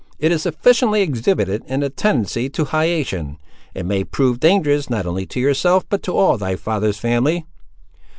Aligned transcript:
It 0.17 0.31
is 0.31 0.41
sufficiently 0.41 1.03
exhibited 1.03 1.61
in 1.67 1.81
the 1.81 1.91
tendency 1.91 2.49
to 2.49 2.65
hiation, 2.65 3.37
and 3.75 3.87
may 3.87 4.03
prove 4.03 4.39
dangerous 4.39 4.89
not 4.89 5.05
only 5.05 5.27
to 5.27 5.39
yourself, 5.39 5.87
but 5.87 6.01
to 6.01 6.17
all 6.17 6.39
thy 6.39 6.55
father's 6.55 6.97
family." 6.97 7.45